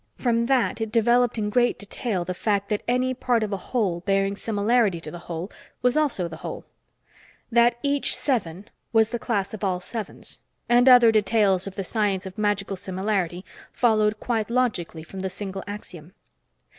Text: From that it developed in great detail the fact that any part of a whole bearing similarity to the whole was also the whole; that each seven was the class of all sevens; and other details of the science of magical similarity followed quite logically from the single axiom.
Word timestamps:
From 0.15 0.47
that 0.47 0.81
it 0.81 0.91
developed 0.91 1.37
in 1.37 1.51
great 1.51 1.77
detail 1.77 2.25
the 2.25 2.33
fact 2.33 2.69
that 2.69 2.81
any 2.87 3.13
part 3.13 3.43
of 3.43 3.53
a 3.53 3.57
whole 3.57 3.99
bearing 3.99 4.35
similarity 4.35 4.99
to 4.99 5.11
the 5.11 5.19
whole 5.29 5.51
was 5.83 5.95
also 5.95 6.27
the 6.27 6.37
whole; 6.37 6.65
that 7.51 7.77
each 7.83 8.15
seven 8.17 8.67
was 8.93 9.09
the 9.11 9.19
class 9.19 9.53
of 9.53 9.63
all 9.63 9.79
sevens; 9.79 10.39
and 10.67 10.89
other 10.89 11.11
details 11.11 11.67
of 11.67 11.75
the 11.75 11.83
science 11.83 12.25
of 12.25 12.35
magical 12.39 12.75
similarity 12.75 13.45
followed 13.73 14.19
quite 14.19 14.49
logically 14.49 15.03
from 15.03 15.19
the 15.19 15.29
single 15.29 15.63
axiom. 15.67 16.13